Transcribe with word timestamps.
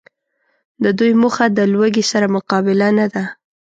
د 0.83 0.85
دوی 0.99 1.11
موخه 1.21 1.45
د 1.51 1.59
لوږي 1.73 2.03
سره 2.11 2.27
مقابله 2.35 2.87
نده 2.97 3.23